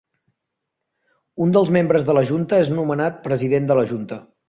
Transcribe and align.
Un 1.45 1.53
dels 1.57 1.71
membres 1.77 2.09
de 2.09 2.17
la 2.21 2.25
junta 2.33 2.65
és 2.65 2.75
nomenat 2.81 3.25
president 3.31 3.73
de 3.75 3.83
la 3.83 3.89
junta. 3.95 4.25